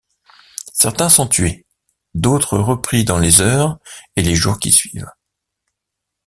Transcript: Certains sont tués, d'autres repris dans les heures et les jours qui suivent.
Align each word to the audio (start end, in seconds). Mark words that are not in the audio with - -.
Certains 0.73 1.09
sont 1.09 1.27
tués, 1.27 1.67
d'autres 2.15 2.57
repris 2.57 3.03
dans 3.05 3.19
les 3.19 3.39
heures 3.39 3.77
et 4.15 4.23
les 4.23 4.33
jours 4.33 4.57
qui 4.57 4.71
suivent. 4.71 5.11